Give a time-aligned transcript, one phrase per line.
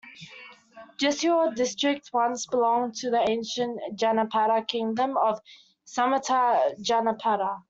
[0.97, 5.39] Jessore district once belonged to the ancient Janapada kingdom of
[5.85, 7.59] Samatat Janapada.